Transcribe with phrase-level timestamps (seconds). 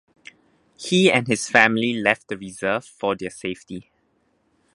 [0.77, 3.91] He and his family left the reserve for their safety.